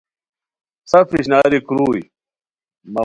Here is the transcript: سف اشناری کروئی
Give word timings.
سف 0.91 1.09
اشناری 1.19 1.59
کروئی 1.67 2.01